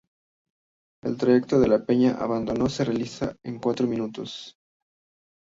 [1.03, 4.57] El trayecto La Peña-Abando se realiza en cuatro minutos.